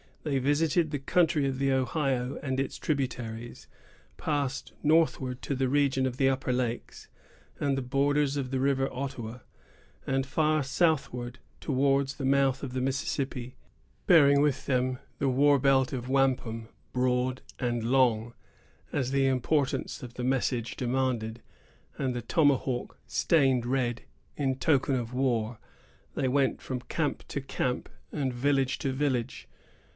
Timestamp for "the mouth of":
12.15-12.73